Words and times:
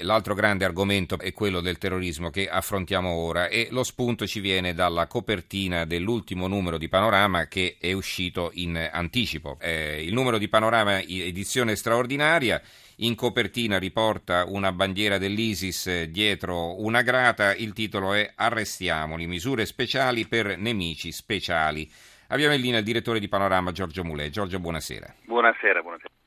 L'altro 0.00 0.34
grande 0.34 0.64
argomento 0.64 1.18
è 1.18 1.32
quello 1.32 1.60
del 1.60 1.78
terrorismo 1.78 2.30
che 2.30 2.48
affrontiamo 2.48 3.10
ora 3.10 3.48
e 3.48 3.68
lo 3.70 3.82
spunto 3.82 4.26
ci 4.26 4.40
viene 4.40 4.74
dalla 4.74 5.06
copertina 5.06 5.84
dell'ultimo 5.84 6.46
numero 6.46 6.78
di 6.78 6.88
Panorama 6.88 7.46
che 7.46 7.76
è 7.80 7.92
uscito 7.92 8.50
in 8.54 8.88
anticipo. 8.92 9.56
Eh, 9.60 10.04
il 10.04 10.12
numero 10.12 10.38
di 10.38 10.48
Panorama 10.48 11.00
edizione 11.00 11.76
straordinaria 11.76 12.60
in 12.96 13.14
copertina 13.14 13.78
riporta 13.78 14.44
una 14.46 14.72
bandiera 14.72 15.18
dell'ISIS 15.18 16.04
dietro 16.04 16.80
una 16.82 17.02
grata, 17.02 17.54
il 17.54 17.72
titolo 17.72 18.12
è 18.14 18.32
Arrestiamoli, 18.34 19.26
misure 19.26 19.66
speciali 19.66 20.26
per 20.26 20.56
nemici 20.58 21.12
speciali. 21.12 21.90
Abbiamo 22.28 22.54
in 22.54 22.60
linea 22.60 22.78
il 22.78 22.84
direttore 22.84 23.20
di 23.20 23.28
Panorama 23.28 23.72
Giorgio 23.72 24.04
Mulè. 24.04 24.28
Giorgio, 24.30 24.58
buonasera. 24.58 25.14
Buonasera, 25.24 25.80
buonasera. 25.80 26.17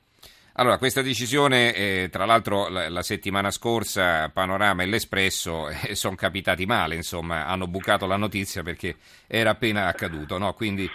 Allora, 0.54 0.76
questa 0.76 1.00
decisione, 1.00 1.74
eh, 1.74 2.08
tra 2.10 2.26
l'altro 2.26 2.68
la, 2.68 2.90
la, 2.90 3.02
settimana 3.02 3.50
scorsa 3.50 4.28
Panorama 4.28 4.82
e 4.82 4.86
l'Espresso 4.86 5.70
eh, 5.88 5.94
sono 5.94 6.14
capitati 6.14 6.66
male, 6.66 6.94
insomma, 6.94 7.46
hanno 7.46 7.66
bucato 7.66 8.04
la 8.04 8.16
notizia 8.16 8.62
perché 8.62 8.96
era 9.26 9.50
appena 9.50 9.86
accaduto, 9.86 10.36
no? 10.36 10.52
Quindi 10.52 10.90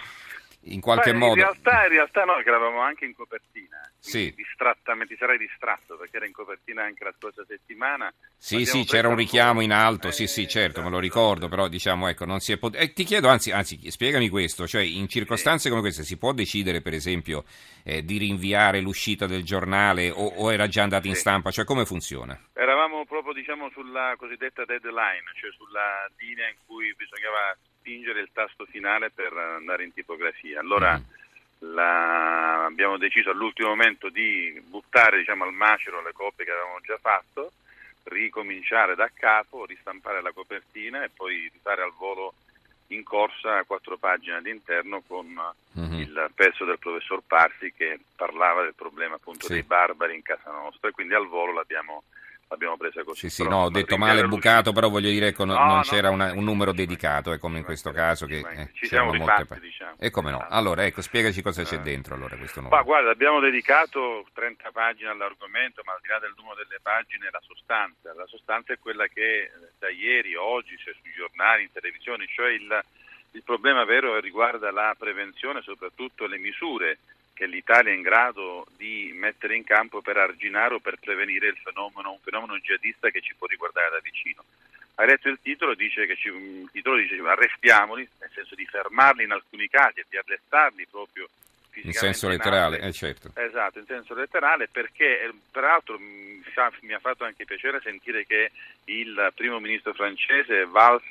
in 0.72 0.80
qualche 0.80 1.12
Beh, 1.12 1.18
modo... 1.18 1.34
In 1.34 1.40
realtà, 1.40 1.82
in 1.84 1.88
realtà 1.90 2.24
noi 2.24 2.42
che 2.42 2.48
eravamo 2.48 2.80
anche 2.80 3.04
in 3.04 3.14
copertina, 3.14 3.90
sì. 3.98 4.32
distrattamente, 4.34 5.14
ti 5.14 5.18
sarei 5.18 5.38
distratto 5.38 5.96
perché 5.96 6.16
era 6.16 6.26
in 6.26 6.32
copertina 6.32 6.82
anche 6.82 7.04
la 7.04 7.12
scorsa 7.16 7.44
settimana. 7.46 8.12
Sì, 8.36 8.64
sì, 8.64 8.84
c'era 8.84 9.08
un 9.08 9.16
richiamo 9.16 9.60
in 9.60 9.72
alto, 9.72 10.10
sì, 10.10 10.26
sì, 10.26 10.46
certo, 10.46 10.82
me 10.82 10.90
lo 10.90 10.98
ricordo, 10.98 11.48
però 11.48 11.68
diciamo, 11.68 12.08
ecco, 12.08 12.24
non 12.24 12.40
si 12.40 12.52
è 12.52 12.58
potuto... 12.58 12.82
Eh, 12.82 12.92
ti 12.92 13.04
chiedo, 13.04 13.28
anzi, 13.28 13.50
anzi, 13.50 13.90
spiegami 13.90 14.28
questo, 14.28 14.66
cioè 14.66 14.82
in 14.82 15.08
circostanze 15.08 15.64
sì. 15.64 15.68
come 15.68 15.80
queste 15.80 16.04
si 16.04 16.16
può 16.16 16.32
decidere, 16.32 16.80
per 16.80 16.94
esempio, 16.94 17.44
eh, 17.84 18.04
di 18.04 18.18
rinviare 18.18 18.80
l'uscita 18.80 19.26
del 19.26 19.44
giornale 19.44 20.10
o, 20.10 20.26
o 20.26 20.52
era 20.52 20.66
già 20.68 20.82
andato 20.82 21.06
in 21.06 21.14
stampa, 21.14 21.50
cioè 21.50 21.64
come 21.64 21.84
funziona? 21.84 22.38
Eravamo 22.52 23.04
proprio, 23.06 23.32
diciamo, 23.32 23.70
sulla 23.70 24.14
cosiddetta 24.16 24.64
deadline, 24.64 25.24
cioè 25.34 25.50
sulla 25.52 26.08
linea 26.18 26.48
in 26.48 26.56
cui 26.66 26.94
bisognava 26.96 27.56
spingere 27.88 28.20
il 28.20 28.28
tasto 28.32 28.66
finale 28.66 29.10
per 29.10 29.32
andare 29.32 29.84
in 29.84 29.94
tipografia. 29.94 30.60
Allora 30.60 30.98
mm. 30.98 31.74
la, 31.74 32.64
abbiamo 32.66 32.98
deciso 32.98 33.30
all'ultimo 33.30 33.68
momento 33.68 34.10
di 34.10 34.62
buttare 34.66 35.18
diciamo, 35.18 35.44
al 35.44 35.54
macero 35.54 36.02
le 36.02 36.12
copie 36.12 36.44
che 36.44 36.50
avevamo 36.50 36.80
già 36.82 36.98
fatto, 37.00 37.52
ricominciare 38.04 38.94
da 38.94 39.10
capo, 39.12 39.64
ristampare 39.64 40.20
la 40.20 40.32
copertina 40.32 41.02
e 41.02 41.08
poi 41.08 41.48
rifare 41.50 41.82
al 41.82 41.92
volo 41.96 42.34
in 42.88 43.02
corsa 43.02 43.64
quattro 43.64 43.98
pagine 43.98 44.36
all'interno 44.36 45.02
con 45.06 45.26
mm-hmm. 45.78 45.92
il 45.92 46.30
pezzo 46.34 46.64
del 46.64 46.78
professor 46.78 47.22
Parsi 47.26 47.72
che 47.74 47.98
parlava 48.16 48.62
del 48.62 48.74
problema 48.74 49.16
appunto 49.16 49.46
sì. 49.46 49.52
dei 49.54 49.62
barbari 49.62 50.14
in 50.14 50.22
casa 50.22 50.50
nostra 50.50 50.88
e 50.88 50.92
quindi 50.92 51.12
al 51.12 51.26
volo 51.26 51.52
l'abbiamo 51.52 52.04
l'abbiamo 52.48 52.76
presa 52.76 53.02
così. 53.04 53.28
Sì, 53.28 53.42
sì, 53.42 53.48
no, 53.48 53.64
ho 53.64 53.70
detto 53.70 53.96
male 53.96 54.26
bucato, 54.26 54.72
però 54.72 54.88
voglio 54.88 55.10
dire 55.10 55.32
che 55.32 55.44
no, 55.44 55.54
non 55.54 55.76
no, 55.76 55.80
c'era 55.82 56.10
una, 56.10 56.32
un 56.32 56.44
numero 56.44 56.72
dedicato, 56.72 57.32
è 57.32 57.38
come 57.38 57.58
in 57.58 57.64
questo 57.64 57.92
caso 57.92 58.26
che 58.26 58.38
eh, 58.38 58.70
ci 58.72 58.86
siamo 58.86 59.12
rifatti, 59.12 59.46
molte... 59.48 59.60
diciamo. 59.60 59.94
E 59.98 60.10
come 60.10 60.30
no? 60.30 60.46
Allora, 60.48 60.84
ecco, 60.84 61.02
spiegaci 61.02 61.42
cosa 61.42 61.62
c'è 61.62 61.76
eh. 61.76 61.80
dentro 61.80 62.14
allora 62.14 62.36
questo 62.36 62.60
numero. 62.60 62.76
Ma 62.76 62.82
guarda, 62.82 63.10
abbiamo 63.10 63.40
dedicato 63.40 64.26
30 64.32 64.70
pagine 64.72 65.10
all'argomento, 65.10 65.82
ma 65.84 65.92
al 65.92 66.00
di 66.02 66.08
là 66.08 66.18
del 66.18 66.34
numero 66.36 66.56
delle 66.56 66.80
pagine, 66.82 67.28
la 67.30 67.42
sostanza. 67.42 68.14
La 68.14 68.26
sostanza 68.26 68.72
è 68.72 68.78
quella 68.78 69.06
che 69.06 69.42
eh, 69.42 69.50
da 69.78 69.88
ieri, 69.88 70.34
oggi, 70.34 70.76
cioè 70.78 70.94
sui 71.00 71.12
giornali, 71.14 71.64
in 71.64 71.72
televisione, 71.72 72.26
cioè 72.28 72.50
il, 72.50 72.84
il 73.32 73.42
problema 73.42 73.84
vero 73.84 74.18
riguarda 74.20 74.70
la 74.70 74.94
prevenzione, 74.98 75.62
soprattutto 75.62 76.26
le 76.26 76.38
misure 76.38 76.98
che 77.38 77.46
l'Italia 77.46 77.92
è 77.92 77.94
in 77.94 78.02
grado 78.02 78.66
di 78.76 79.12
mettere 79.14 79.54
in 79.54 79.62
campo 79.62 80.00
per 80.02 80.16
arginare 80.16 80.74
o 80.74 80.80
per 80.80 80.96
prevenire 80.98 81.54
fenomeno, 81.62 82.10
un 82.10 82.18
fenomeno 82.18 82.58
jihadista 82.58 83.10
che 83.10 83.20
ci 83.20 83.32
può 83.38 83.46
riguardare 83.46 83.90
da 83.90 84.00
vicino. 84.02 84.42
Hai 84.96 85.06
letto 85.06 85.28
il 85.28 85.38
titolo, 85.40 85.74
dice 85.74 86.04
che 86.06 86.16
ci, 86.16 86.26
il 86.30 86.68
titolo 86.72 86.96
dice 86.96 87.14
arrestiamoli, 87.14 88.08
nel 88.18 88.30
senso 88.34 88.56
di 88.56 88.66
fermarli 88.66 89.22
in 89.22 89.30
alcuni 89.30 89.68
casi 89.68 90.00
e 90.00 90.06
di 90.08 90.16
arrestarli 90.16 90.88
proprio 90.90 91.28
in 91.82 91.92
senso 91.92 92.28
letterale, 92.28 92.80
eh, 92.80 92.92
certo. 92.92 93.30
Esatto, 93.34 93.78
in 93.78 93.86
senso 93.86 94.14
letterale 94.14 94.68
perché 94.68 95.22
eh, 95.22 95.32
peraltro 95.50 95.98
mi 95.98 96.92
ha 96.92 96.98
fatto 96.98 97.24
anche 97.24 97.44
piacere 97.44 97.80
sentire 97.82 98.26
che 98.26 98.50
il 98.84 99.32
primo 99.34 99.60
ministro 99.60 99.92
francese 99.92 100.64
Valls 100.66 101.06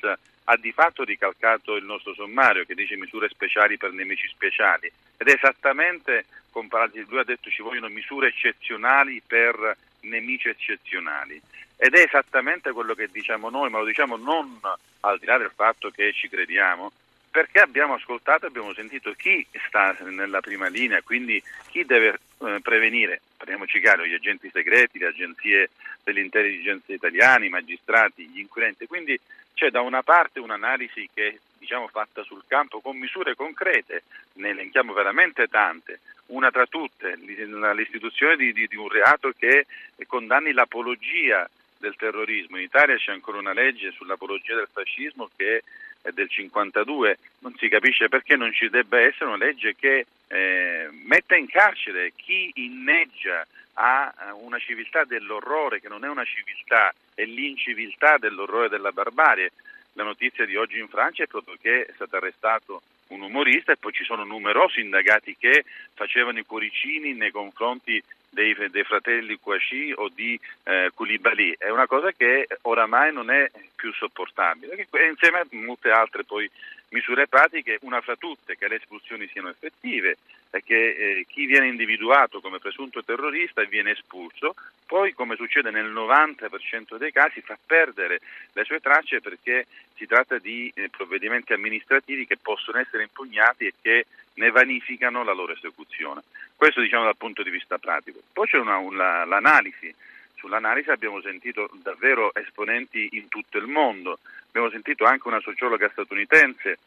ha 0.50 0.56
di 0.56 0.72
fatto 0.72 1.04
ricalcato 1.04 1.76
il 1.76 1.84
nostro 1.84 2.14
sommario 2.14 2.64
che 2.64 2.74
dice 2.74 2.96
misure 2.96 3.28
speciali 3.28 3.76
per 3.76 3.92
nemici 3.92 4.26
speciali. 4.28 4.90
Ed 5.16 5.28
è 5.28 5.34
esattamente, 5.34 6.24
comparati 6.50 7.04
lui 7.08 7.18
ha 7.18 7.24
detto 7.24 7.50
ci 7.50 7.62
vogliono 7.62 7.88
misure 7.88 8.28
eccezionali 8.28 9.22
per 9.26 9.76
nemici 10.00 10.48
eccezionali. 10.48 11.40
Ed 11.76 11.94
è 11.94 12.00
esattamente 12.00 12.72
quello 12.72 12.94
che 12.94 13.08
diciamo 13.12 13.50
noi, 13.50 13.70
ma 13.70 13.78
lo 13.78 13.84
diciamo 13.84 14.16
non 14.16 14.58
al 15.00 15.18
di 15.18 15.26
là 15.26 15.36
del 15.38 15.52
fatto 15.54 15.90
che 15.90 16.12
ci 16.12 16.28
crediamo, 16.28 16.92
perché 17.38 17.60
abbiamo 17.60 17.94
ascoltato 17.94 18.46
abbiamo 18.46 18.74
sentito 18.74 19.12
chi 19.12 19.46
sta 19.68 19.96
nella 20.00 20.40
prima 20.40 20.66
linea, 20.66 21.02
quindi 21.02 21.40
chi 21.70 21.84
deve 21.84 22.18
eh, 22.40 22.58
prevenire, 22.60 23.20
parliamoci 23.36 23.78
chiaro, 23.78 24.04
gli 24.04 24.12
agenti 24.12 24.50
segreti, 24.52 24.98
le 24.98 25.06
agenzie 25.06 25.70
dell'intelligenza 26.02 26.92
italiani, 26.92 27.46
i 27.46 27.50
magistrati, 27.50 28.26
gli 28.26 28.40
inquirenti, 28.40 28.88
quindi 28.88 29.16
c'è 29.54 29.70
da 29.70 29.82
una 29.82 30.02
parte 30.02 30.40
un'analisi 30.40 31.10
che 31.14 31.38
diciamo, 31.58 31.86
fatta 31.86 32.24
sul 32.24 32.42
campo 32.48 32.80
con 32.80 32.96
misure 32.96 33.36
concrete, 33.36 34.02
ne 34.32 34.48
elenchiamo 34.48 34.92
veramente 34.92 35.46
tante, 35.46 36.00
una 36.26 36.50
tra 36.50 36.66
tutte 36.66 37.16
l'istituzione 37.18 38.34
di, 38.34 38.52
di, 38.52 38.66
di 38.66 38.76
un 38.76 38.88
reato 38.88 39.32
che 39.38 39.66
condanni 40.08 40.50
l'apologia 40.50 41.48
del 41.78 41.94
terrorismo. 41.94 42.56
In 42.56 42.64
Italia 42.64 42.96
c'è 42.96 43.12
ancora 43.12 43.38
una 43.38 43.52
legge 43.52 43.92
sull'apologia 43.92 44.56
del 44.56 44.68
fascismo 44.72 45.30
che 45.36 45.62
del 46.12 46.28
52, 46.28 47.18
non 47.40 47.54
si 47.56 47.68
capisce 47.68 48.08
perché 48.08 48.36
non 48.36 48.52
ci 48.52 48.68
debba 48.68 49.00
essere 49.00 49.26
una 49.26 49.36
legge 49.36 49.74
che 49.74 50.06
eh, 50.28 50.88
metta 51.04 51.36
in 51.36 51.48
carcere 51.48 52.12
chi 52.16 52.50
inneggia 52.54 53.46
a 53.74 54.34
una 54.40 54.58
civiltà 54.58 55.04
dell'orrore 55.04 55.80
che 55.80 55.88
non 55.88 56.04
è 56.04 56.08
una 56.08 56.24
civiltà, 56.24 56.92
è 57.14 57.24
l'inciviltà 57.24 58.18
dell'orrore 58.18 58.68
della 58.68 58.90
barbarie. 58.90 59.52
La 59.92 60.02
notizia 60.02 60.44
di 60.44 60.56
oggi 60.56 60.78
in 60.78 60.88
Francia 60.88 61.22
è 61.22 61.26
proprio 61.26 61.56
che 61.60 61.86
è 61.86 61.92
stato 61.94 62.16
arrestato 62.16 62.82
un 63.08 63.22
umorista 63.22 63.72
e 63.72 63.76
poi 63.76 63.92
ci 63.92 64.04
sono 64.04 64.24
numerosi 64.24 64.80
indagati 64.80 65.36
che 65.38 65.64
facevano 65.94 66.38
i 66.38 66.44
cuoricini 66.44 67.14
nei 67.14 67.30
confronti 67.30 68.02
dei, 68.30 68.54
dei 68.70 68.84
fratelli 68.84 69.38
Kouachi 69.38 69.92
o 69.96 70.08
di 70.08 70.38
eh, 70.64 70.90
Koulibaly. 70.94 71.56
È 71.58 71.70
una 71.70 71.86
cosa 71.86 72.12
che 72.12 72.46
oramai 72.62 73.12
non 73.12 73.30
è 73.30 73.50
più 73.74 73.92
sopportabile, 73.92 74.86
insieme 75.08 75.38
a 75.38 75.46
molte 75.50 75.90
altre 75.90 76.24
poi 76.24 76.50
misure 76.90 77.28
pratiche, 77.28 77.78
una 77.82 78.00
fra 78.00 78.16
tutte 78.16 78.56
che 78.56 78.68
le 78.68 78.76
espulsioni 78.76 79.28
siano 79.28 79.48
effettive 79.48 80.18
e 80.50 80.62
che 80.62 80.88
eh, 80.88 81.26
chi 81.28 81.44
viene 81.46 81.66
individuato 81.66 82.40
come 82.40 82.58
presunto 82.58 83.04
terrorista 83.04 83.62
viene 83.64 83.90
espulso, 83.90 84.54
poi 84.86 85.12
come 85.12 85.36
succede 85.36 85.70
nel 85.70 85.92
90% 85.92 86.96
dei 86.96 87.12
casi 87.12 87.42
fa 87.42 87.58
perdere 87.64 88.20
le 88.52 88.64
sue 88.64 88.80
tracce 88.80 89.20
perché 89.20 89.66
si 89.96 90.06
tratta 90.06 90.38
di 90.38 90.72
eh, 90.74 90.88
provvedimenti 90.88 91.52
amministrativi 91.52 92.26
che 92.26 92.38
possono 92.38 92.78
essere 92.78 93.02
impugnati 93.02 93.66
e 93.66 93.74
che 93.80 94.06
ne 94.34 94.50
vanificano 94.50 95.22
la 95.24 95.32
loro 95.32 95.52
esecuzione. 95.52 96.22
Questo 96.56 96.80
diciamo 96.80 97.04
dal 97.04 97.16
punto 97.16 97.42
di 97.42 97.50
vista 97.50 97.78
pratico. 97.78 98.20
Poi 98.32 98.46
c'è 98.46 98.56
una, 98.56 98.78
una, 98.78 99.24
l'analisi. 99.24 99.94
Sull'analisi 100.36 100.90
abbiamo 100.90 101.20
sentito 101.20 101.68
davvero 101.82 102.32
esponenti 102.34 103.08
in 103.12 103.28
tutto 103.28 103.58
il 103.58 103.66
mondo, 103.66 104.20
abbiamo 104.48 104.70
sentito 104.70 105.04
anche 105.04 105.28
una 105.28 105.40
sociologa 105.40 105.88
statunitense, 105.90 106.78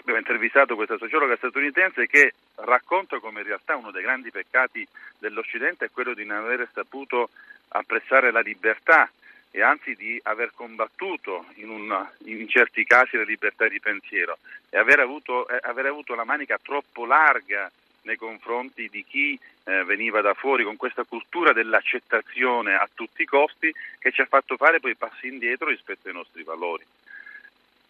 abbiamo 0.00 0.18
intervistato 0.18 0.74
questa 0.74 0.98
sociologa 0.98 1.36
statunitense 1.36 2.06
che 2.06 2.34
racconta 2.56 3.18
come 3.18 3.40
in 3.40 3.46
realtà 3.46 3.76
uno 3.76 3.90
dei 3.90 4.02
grandi 4.02 4.30
peccati 4.30 4.86
dell'Occidente 5.18 5.86
è 5.86 5.90
quello 5.90 6.14
di 6.14 6.24
non 6.24 6.38
aver 6.44 6.68
saputo 6.72 7.30
apprezzare 7.68 8.30
la 8.30 8.40
libertà 8.40 9.10
e 9.50 9.62
anzi 9.62 9.94
di 9.94 10.20
aver 10.24 10.52
combattuto 10.54 11.46
in, 11.54 11.70
una, 11.70 12.10
in 12.24 12.48
certi 12.48 12.84
casi 12.84 13.16
la 13.16 13.22
libertà 13.22 13.66
di 13.66 13.80
pensiero 13.80 14.38
e 14.68 14.78
aver 14.78 15.00
avuto, 15.00 15.48
eh, 15.48 15.58
aver 15.62 15.86
avuto 15.86 16.14
la 16.14 16.24
manica 16.24 16.58
troppo 16.62 17.06
larga 17.06 17.70
nei 18.08 18.16
confronti 18.16 18.88
di 18.88 19.04
chi 19.04 19.38
eh, 19.64 19.84
veniva 19.84 20.22
da 20.22 20.32
fuori 20.32 20.64
con 20.64 20.76
questa 20.76 21.04
cultura 21.04 21.52
dell'accettazione 21.52 22.74
a 22.74 22.88
tutti 22.92 23.22
i 23.22 23.26
costi 23.26 23.72
che 23.98 24.10
ci 24.10 24.22
ha 24.22 24.26
fatto 24.26 24.56
fare 24.56 24.80
poi 24.80 24.96
passi 24.96 25.28
indietro 25.28 25.68
rispetto 25.68 26.08
ai 26.08 26.14
nostri 26.14 26.42
valori. 26.42 26.84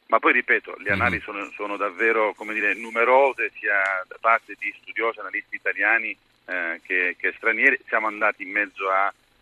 Ma 0.08 0.18
poi 0.18 0.32
ripeto, 0.32 0.74
le 0.78 0.90
mhm. 0.90 1.00
analisi 1.00 1.24
sono, 1.24 1.50
sono 1.54 1.76
davvero 1.76 2.34
dire, 2.48 2.74
numerose 2.74 3.52
sia 3.58 3.80
da 4.08 4.16
parte 4.20 4.56
di 4.58 4.74
studiosi, 4.80 5.20
analisti 5.20 5.54
italiani 5.54 6.16
eh, 6.46 6.80
che, 6.82 7.14
che, 7.18 7.32
stranieri. 7.36 7.78
Siamo 7.86 8.08
andati 8.08 8.42
in 8.42 8.50
mezzo 8.50 8.86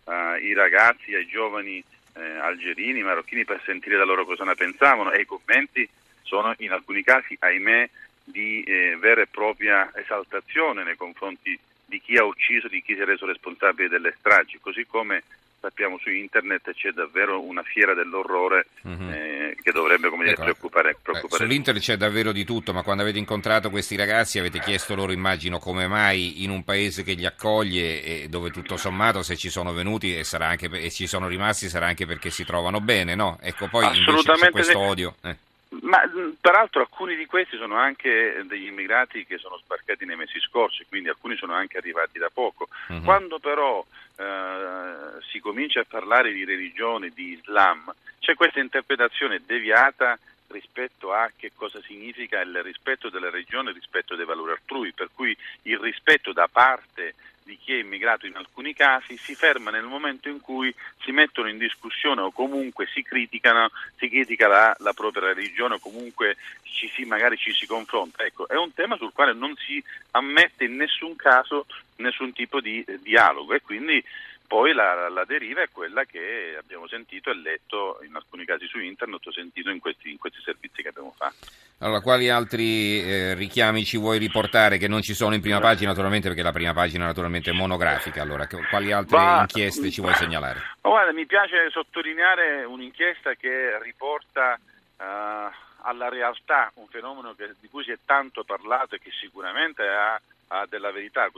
ai 0.03 0.53
ragazzi, 0.53 1.15
ai 1.15 1.25
giovani 1.25 1.83
eh, 2.13 2.21
algerini, 2.21 3.01
marocchini 3.01 3.45
per 3.45 3.61
sentire 3.65 3.97
da 3.97 4.05
loro 4.05 4.25
cosa 4.25 4.43
ne 4.43 4.55
pensavano 4.55 5.11
e 5.11 5.21
i 5.21 5.25
commenti 5.25 5.89
sono 6.21 6.53
in 6.57 6.71
alcuni 6.71 7.01
casi, 7.03 7.35
ahimè, 7.39 7.89
di 8.29 8.61
eh, 8.63 8.97
vera 8.99 9.21
e 9.21 9.27
propria 9.27 9.89
esaltazione 9.95 10.83
nei 10.83 10.97
confronti 10.97 11.57
di 11.85 12.01
chi 12.01 12.17
ha 12.17 12.25
ucciso, 12.25 12.67
di 12.67 12.81
chi 12.81 12.93
si 12.93 12.99
è 12.99 13.05
reso 13.05 13.25
responsabile 13.25 13.87
delle 13.87 14.13
stragi, 14.19 14.59
così 14.59 14.85
come 14.85 15.23
sappiamo 15.59 15.97
su 15.97 16.09
internet 16.09 16.71
c'è 16.73 16.91
davvero 16.91 17.41
una 17.41 17.63
fiera 17.63 17.93
dell'orrore 17.93 18.67
mm-hmm. 18.87 19.09
eh, 19.09 19.57
che 19.61 19.71
dovrebbe 19.71 20.09
come 20.09 20.23
dire, 20.23 20.35
ecco, 20.35 20.43
preoccupare, 20.43 20.97
preoccupare. 21.01 21.43
Eh, 21.43 21.45
sull'internet 21.45 21.81
c'è 21.81 21.95
davvero 21.95 22.33
di 22.33 22.43
tutto, 22.43 22.73
ma 22.73 22.83
quando 22.83 23.03
avete 23.03 23.17
incontrato 23.17 23.69
questi 23.69 23.95
ragazzi 23.95 24.37
avete 24.37 24.59
chiesto 24.59 24.95
loro, 24.95 25.13
immagino, 25.13 25.59
come 25.59 25.87
mai 25.87 26.43
in 26.43 26.49
un 26.49 26.63
paese 26.65 27.03
che 27.03 27.13
li 27.13 27.25
accoglie 27.25 28.03
e 28.03 28.27
dove 28.29 28.51
tutto 28.51 28.75
sommato 28.75 29.23
se 29.23 29.37
ci 29.37 29.49
sono 29.49 29.71
venuti 29.71 30.15
e, 30.15 30.25
anche, 30.39 30.69
e 30.69 30.91
ci 30.91 31.07
sono 31.07 31.27
rimasti 31.27 31.69
sarà 31.69 31.87
anche 31.87 32.05
perché 32.05 32.29
si 32.29 32.43
trovano 32.43 32.81
bene, 32.81 33.15
no? 33.15 33.39
Ecco, 33.41 33.67
poi 33.67 33.85
invece 33.97 34.33
c'è 34.35 34.51
questo 34.51 34.79
odio. 34.79 35.15
Eh. 35.23 35.46
Ma 35.69 36.01
peraltro 36.39 36.81
alcuni 36.81 37.15
di 37.15 37.25
questi 37.25 37.57
sono 37.57 37.75
anche 37.75 38.43
degli 38.45 38.67
immigrati 38.67 39.25
che 39.25 39.37
sono 39.37 39.57
sbarcati 39.57 40.05
nei 40.05 40.15
mesi 40.15 40.39
scorsi, 40.39 40.85
quindi 40.87 41.09
alcuni 41.09 41.35
sono 41.35 41.53
anche 41.53 41.77
arrivati 41.77 42.17
da 42.17 42.29
poco. 42.33 42.69
Uh-huh. 42.87 43.01
Quando 43.01 43.39
però 43.39 43.85
eh, 44.15 45.21
si 45.29 45.39
comincia 45.39 45.81
a 45.81 45.85
parlare 45.87 46.31
di 46.31 46.45
religione, 46.45 47.09
di 47.09 47.33
Islam, 47.33 47.93
c'è 48.19 48.33
questa 48.35 48.59
interpretazione 48.59 49.41
deviata 49.45 50.17
rispetto 50.47 51.11
a 51.11 51.29
che 51.35 51.51
cosa 51.53 51.81
significa 51.81 52.39
il 52.39 52.63
rispetto 52.63 53.09
della 53.09 53.29
religione, 53.29 53.69
il 53.69 53.75
rispetto 53.75 54.15
dei 54.15 54.25
valori 54.25 54.51
altrui, 54.51 54.93
per 54.93 55.09
cui 55.13 55.35
il 55.63 55.77
rispetto 55.79 56.31
da 56.31 56.47
parte 56.47 57.15
di 57.47 57.57
chi 57.57 57.73
è 57.73 57.79
immigrato 57.79 58.25
in 58.25 58.35
alcuni 58.35 58.73
casi 58.73 59.17
si 59.17 59.33
ferma 59.33 59.71
nel 59.71 59.85
momento 59.85 60.27
in 60.27 60.41
cui 60.41 60.73
si 60.99 61.11
mettono 61.11 61.47
in 61.47 61.57
discussione 61.57 62.19
o 62.19 62.31
comunque 62.31 62.85
si, 62.87 63.03
si 63.95 64.09
critica 64.09 64.47
la, 64.47 64.75
la, 64.79 64.93
propria 64.93 65.33
religione 65.33 65.75
o 65.75 65.79
comunque 65.79 66.35
ci 66.63 66.89
si, 66.89 67.05
magari 67.05 67.37
ci 67.37 67.53
si 67.53 67.65
confronta. 67.65 68.23
Ecco, 68.23 68.49
è 68.49 68.57
un 68.57 68.73
tema 68.73 68.97
sul 68.97 69.13
quale 69.13 69.33
non 69.33 69.55
si 69.55 69.81
ammette 70.11 70.65
in 70.65 70.75
nessun 70.75 71.15
caso 71.15 71.65
nessun 71.95 72.33
tipo 72.33 72.59
di 72.59 72.83
eh, 72.83 72.99
dialogo 73.01 73.53
e 73.53 73.61
quindi 73.61 74.03
poi 74.47 74.73
la, 74.73 75.09
la, 75.09 75.25
deriva 75.25 75.61
è 75.61 75.69
quella 75.69 76.05
che 76.05 76.55
abbiamo 76.57 76.87
sentito 76.87 77.29
e 77.29 77.35
letto 77.35 77.99
in 78.07 78.15
alcuni 78.15 78.45
casi 78.45 78.65
su 78.67 78.79
internet, 78.79 79.27
ho 79.27 79.31
sentito 79.31 79.69
in 79.69 79.79
questi, 79.79 80.09
in 80.09 80.17
questi 80.17 80.39
servizi 80.41 80.81
che 80.81 80.87
abbiamo 80.87 81.13
fatto. 81.15 81.47
Allora, 81.79 81.99
quali 81.99 82.29
altri 82.29 83.01
eh, 83.01 83.33
richiami 83.35 83.83
ci 83.83 83.97
vuoi 83.97 84.17
riportare 84.17 84.77
che 84.77 84.87
non 84.87 85.01
ci 85.01 85.13
sono 85.13 85.35
in 85.35 85.41
prima 85.41 85.59
pagina, 85.59 85.89
naturalmente, 85.89 86.29
perché 86.29 86.43
la 86.43 86.53
prima 86.53 86.73
pagina 86.73 87.05
naturalmente 87.05 87.51
è 87.51 87.53
monografica, 87.53 88.21
allora 88.21 88.47
quali 88.47 88.91
altre 88.93 89.17
ma, 89.17 89.41
inchieste 89.41 89.91
ci 89.91 89.99
vuoi 89.99 90.15
segnalare? 90.15 90.61
Ma 90.81 90.89
guarda, 90.89 91.11
mi 91.11 91.25
piace 91.25 91.69
sottolineare 91.69 92.63
un'inchiesta 92.63 93.33
che 93.35 93.77
riporta 93.83 94.57
uh, 94.97 95.03
alla 95.81 96.09
realtà 96.09 96.71
un 96.75 96.87
fenomeno 96.87 97.35
che, 97.35 97.53
di 97.59 97.67
cui 97.67 97.83
si 97.83 97.91
è 97.91 97.97
tanto 98.05 98.43
parlato 98.43 98.95
e 98.95 98.99
che 98.99 99.11
sicuramente 99.11 99.83
ha, 99.83 100.19
ha 100.47 100.65
della 100.69 100.91
verità, 100.91 101.29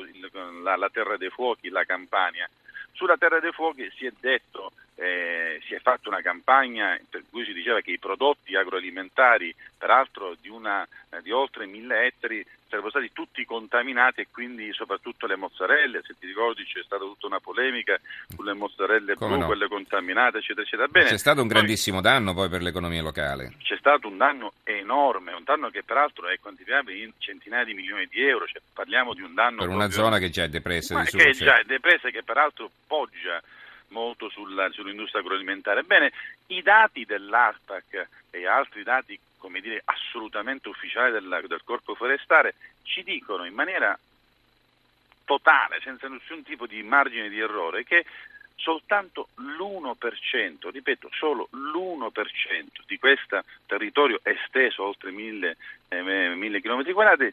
la, 0.62 0.76
la 0.76 0.90
terra 0.90 1.18
dei 1.18 1.30
fuochi, 1.30 1.70
la 1.70 1.84
Campania. 1.84 2.48
Sulla 2.94 3.18
Terra 3.18 3.40
dei 3.40 3.52
Fuochi 3.52 3.90
si 3.96 4.06
è 4.06 4.12
detto, 4.20 4.72
eh, 5.00 5.62
si 5.66 5.74
è 5.74 5.80
fatta 5.80 6.10
una 6.10 6.22
campagna 6.22 7.00
per 7.10 7.24
cui 7.30 7.46
si 7.46 7.54
diceva 7.54 7.80
che 7.80 7.92
i 7.92 8.00
prodotti 8.00 8.56
agroalimentari, 8.56 9.56
peraltro 9.78 10.36
di, 10.42 10.50
una, 10.50 10.86
eh, 11.10 11.22
di 11.22 11.32
oltre 11.32 11.66
mille 11.66 12.06
ettari, 12.06 12.46
sarebbero 12.68 12.90
stati 12.90 13.12
tutti 13.14 13.46
contaminati 13.46 14.22
e 14.22 14.28
quindi 14.30 14.74
soprattutto 14.74 15.26
le 15.26 15.38
mozzarelle, 15.38 16.02
se 16.06 16.16
ti 16.20 16.28
ricordi 16.28 16.66
c'è 16.66 16.84
stata 16.84 17.04
tutta 17.06 17.28
una 17.28 17.40
polemica 17.40 17.98
sulle 18.28 18.54
mozzarelle 18.54 19.16
Come 19.16 19.32
blu, 19.32 19.40
no? 19.40 19.46
quelle 19.48 19.68
contaminate, 19.70 20.40
eccetera, 20.40 20.66
eccetera. 20.66 20.88
Bene, 20.90 21.08
c'è 21.08 21.18
stato 21.18 21.42
un 21.42 21.48
grandissimo 21.48 22.02
poi, 22.02 22.12
danno 22.12 22.34
poi 22.34 22.50
per 22.50 22.62
l'economia 22.62 23.02
locale. 23.02 23.54
C'è 23.64 23.78
stato 23.78 24.10
un 24.10 24.18
danno 24.18 24.54
enorme, 24.64 25.32
un 25.32 25.44
danno 25.46 25.70
che 25.70 25.82
peraltro 25.82 26.28
è 26.28 26.38
quantificabile 26.42 26.98
in 26.98 27.12
centinaia 27.20 27.64
di 27.64 27.74
milioni 27.74 28.06
di 28.08 28.22
euro, 28.22 28.46
cioè 28.48 28.62
parliamo 28.74 29.14
di 29.14 29.22
un 29.22 29.34
danno... 29.34 29.60
Per 29.60 29.70
una 29.70 29.86
proprio, 29.86 30.04
zona 30.04 30.18
che 30.20 30.30
già 30.30 30.44
è 30.44 30.50
depressa. 30.50 31.02
Di 31.02 31.10
che 31.10 31.32
già 31.32 31.58
è 31.58 31.64
depressa 31.64 32.10
e 32.10 32.12
che 32.12 32.24
peraltro 32.24 32.70
poggia 32.86 33.42
molto 33.90 34.30
sulla, 34.30 34.70
sull'industria 34.72 35.22
agroalimentare. 35.22 35.84
Bene, 35.84 36.12
i 36.48 36.62
dati 36.62 37.06
dell'ARPAC 37.06 38.08
e 38.32 38.48
altri 38.48 38.84
dati 38.84 39.20
come 39.40 39.62
dire, 39.62 39.82
assolutamente 39.86 40.70
ufficiali 40.70 41.12
del, 41.12 41.46
del 41.48 41.62
Corpo 41.64 41.96
Forestale 41.96 42.56
ci 42.84 43.04
dicono 43.04 43.46
in 43.46 43.54
maniera 43.54 43.98
totale, 45.26 45.80
senza 45.82 46.08
nessun 46.08 46.44
tipo 46.44 46.68
di 46.68 46.84
margine 46.84 47.30
di 47.30 47.40
errore, 47.40 47.84
che 47.84 48.06
soltanto 48.56 49.30
l'1%, 49.36 50.70
ripeto, 50.70 51.10
solo 51.14 51.48
l'1% 51.52 52.66
di 52.86 53.00
questo 53.00 53.44
territorio 53.66 54.20
esteso 54.24 54.84
oltre 54.84 55.12
mille, 55.12 55.56
eh, 55.88 56.02
mille 56.36 56.62
km 56.62 56.92
quadrati 56.92 57.32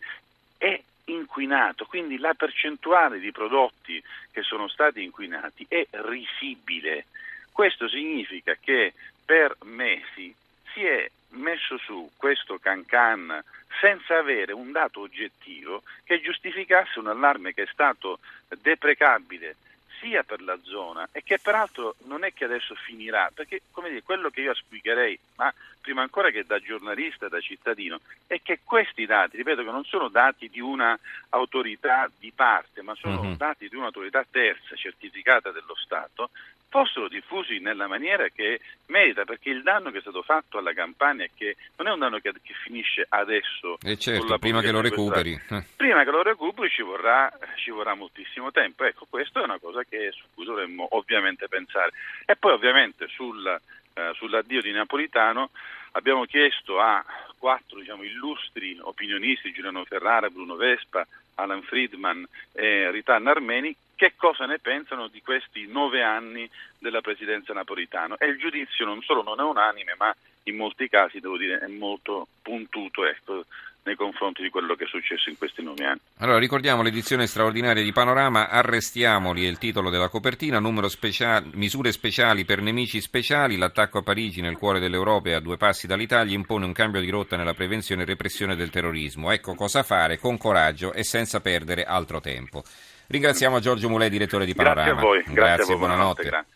è 0.56 0.80
inquinato, 1.06 1.86
quindi 1.86 2.18
la 2.18 2.34
percentuale 2.34 3.18
di 3.18 3.32
prodotti 3.32 4.02
che 4.30 4.42
sono 4.42 4.68
stati 4.68 5.02
inquinati 5.02 5.64
è 5.68 5.86
risibile. 5.90 7.06
Questo 7.52 7.88
significa 7.88 8.56
che 8.60 8.92
per 9.24 9.56
mesi 9.64 10.34
si 10.72 10.84
è 10.84 11.10
messo 11.30 11.78
su 11.78 12.10
questo 12.16 12.58
cancan 12.58 13.42
senza 13.80 14.18
avere 14.18 14.52
un 14.52 14.72
dato 14.72 15.00
oggettivo 15.00 15.82
che 16.04 16.20
giustificasse 16.20 16.98
un 16.98 17.08
allarme 17.08 17.52
che 17.52 17.64
è 17.64 17.68
stato 17.70 18.20
deprecabile 18.60 19.56
sia 20.00 20.22
per 20.22 20.42
la 20.42 20.58
zona 20.62 21.08
e 21.12 21.22
che 21.22 21.38
peraltro 21.38 21.96
non 22.04 22.24
è 22.24 22.32
che 22.32 22.44
adesso 22.44 22.74
finirà, 22.74 23.30
perché 23.34 23.62
come 23.70 23.88
dire, 23.88 24.02
quello 24.02 24.30
che 24.30 24.42
io 24.42 24.50
auspicherei, 24.50 25.18
ma 25.36 25.52
prima 25.86 26.02
ancora 26.02 26.30
che 26.30 26.42
da 26.44 26.58
giornalista 26.58 27.28
da 27.28 27.38
cittadino, 27.38 28.00
è 28.26 28.40
che 28.42 28.58
questi 28.64 29.06
dati, 29.06 29.36
ripeto 29.36 29.62
che 29.62 29.70
non 29.70 29.84
sono 29.84 30.08
dati 30.08 30.48
di 30.48 30.58
un'autorità 30.58 32.10
di 32.18 32.32
parte, 32.34 32.82
ma 32.82 32.96
sono 32.96 33.20
uh-huh. 33.20 33.36
dati 33.36 33.68
di 33.68 33.76
un'autorità 33.76 34.26
terza 34.28 34.74
certificata 34.74 35.52
dello 35.52 35.76
Stato, 35.76 36.30
fossero 36.68 37.06
diffusi 37.06 37.60
nella 37.60 37.86
maniera 37.86 38.26
che 38.30 38.58
merita, 38.86 39.24
perché 39.24 39.50
il 39.50 39.62
danno 39.62 39.92
che 39.92 39.98
è 39.98 40.00
stato 40.00 40.22
fatto 40.22 40.58
alla 40.58 40.72
campagna 40.72 41.22
è 41.22 41.30
che 41.32 41.54
non 41.76 41.86
è 41.86 41.92
un 41.92 42.00
danno 42.00 42.18
che, 42.18 42.32
che 42.42 42.54
finisce 42.64 43.06
adesso. 43.08 43.78
E 43.80 43.96
certo, 43.96 44.36
prima 44.38 44.60
che 44.60 44.72
lo 44.72 44.80
recuperi. 44.80 45.40
Prima 45.76 46.02
che 46.02 46.10
lo 46.10 46.22
recuperi 46.22 46.68
ci 46.68 46.82
vorrà, 46.82 47.32
ci 47.54 47.70
vorrà 47.70 47.94
moltissimo 47.94 48.50
tempo. 48.50 48.82
Ecco, 48.82 49.06
questa 49.08 49.40
è 49.40 49.44
una 49.44 49.60
cosa 49.60 49.84
che, 49.84 50.10
su 50.10 50.24
cui 50.34 50.44
dovremmo 50.44 50.88
ovviamente 50.90 51.46
pensare. 51.46 51.92
E 52.24 52.34
poi 52.34 52.52
ovviamente 52.52 53.06
sul, 53.06 53.46
eh, 53.94 54.12
sull'addio 54.14 54.60
di 54.60 54.72
Napolitano 54.72 55.50
abbiamo 55.96 56.24
chiesto 56.24 56.78
a 56.78 57.04
quattro 57.38 57.80
diciamo, 57.80 58.02
illustri 58.02 58.78
opinionisti, 58.80 59.52
Giuliano 59.52 59.84
Ferrara, 59.84 60.30
Bruno 60.30 60.54
Vespa, 60.54 61.06
Alan 61.34 61.62
Friedman 61.62 62.26
e 62.52 62.90
Ritan 62.90 63.26
Armeni, 63.26 63.74
che 63.94 64.12
cosa 64.16 64.46
ne 64.46 64.58
pensano 64.58 65.08
di 65.08 65.22
questi 65.22 65.66
nove 65.66 66.02
anni 66.02 66.48
della 66.78 67.00
presidenza 67.00 67.52
napolitana. 67.52 68.16
E 68.18 68.26
il 68.26 68.38
giudizio 68.38 68.84
non 68.84 69.02
solo 69.02 69.22
non 69.22 69.40
è 69.40 69.42
unanime, 69.42 69.94
ma 69.96 70.14
in 70.44 70.56
molti 70.56 70.88
casi, 70.88 71.20
devo 71.20 71.36
dire, 71.36 71.58
è 71.58 71.66
molto 71.66 72.28
puntuto 72.42 73.04
ecco, 73.04 73.44
nei 73.86 73.94
confronti 73.96 74.42
di 74.42 74.50
quello 74.50 74.74
che 74.74 74.84
è 74.84 74.86
successo 74.88 75.30
in 75.30 75.38
questi 75.38 75.62
nove 75.62 75.84
anni. 75.84 76.00
Allora, 76.18 76.38
ricordiamo 76.38 76.82
l'edizione 76.82 77.26
straordinaria 77.26 77.82
di 77.82 77.92
Panorama, 77.92 78.48
Arrestiamoli 78.48 79.44
è 79.44 79.48
il 79.48 79.58
titolo 79.58 79.90
della 79.90 80.08
copertina, 80.08 80.60
speciali, 80.88 81.50
misure 81.54 81.92
speciali 81.92 82.44
per 82.44 82.60
nemici 82.60 83.00
speciali, 83.00 83.56
l'attacco 83.56 83.98
a 83.98 84.02
Parigi 84.02 84.40
nel 84.40 84.56
cuore 84.56 84.80
dell'Europa 84.80 85.28
e 85.30 85.34
a 85.34 85.40
due 85.40 85.56
passi 85.56 85.86
dall'Italia 85.86 86.34
impone 86.34 86.64
un 86.64 86.72
cambio 86.72 87.00
di 87.00 87.10
rotta 87.10 87.36
nella 87.36 87.54
prevenzione 87.54 88.02
e 88.02 88.06
repressione 88.06 88.56
del 88.56 88.70
terrorismo. 88.70 89.30
Ecco 89.30 89.54
cosa 89.54 89.82
fare 89.82 90.18
con 90.18 90.36
coraggio 90.36 90.92
e 90.92 91.04
senza 91.04 91.40
perdere 91.40 91.84
altro 91.84 92.20
tempo. 92.20 92.64
Ringraziamo 93.08 93.60
Giorgio 93.60 93.88
Mulè, 93.88 94.10
direttore 94.10 94.44
di 94.44 94.54
Panorama. 94.54 94.90
Grazie 94.90 95.00
a 95.00 95.06
voi. 95.06 95.18
Grazie, 95.18 95.34
grazie 95.34 95.62
a 95.62 95.66
voi, 95.66 95.76
buonanotte. 95.76 96.22
buonanotte 96.22 96.54